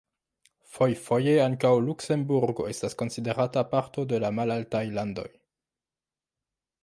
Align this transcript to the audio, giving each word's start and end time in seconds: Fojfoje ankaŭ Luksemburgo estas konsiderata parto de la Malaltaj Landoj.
Fojfoje 0.75 1.35
ankaŭ 1.41 1.71
Luksemburgo 1.89 2.65
estas 2.71 2.97
konsiderata 3.03 3.63
parto 3.75 4.05
de 4.13 4.21
la 4.25 4.31
Malaltaj 4.39 4.83
Landoj. 4.99 5.29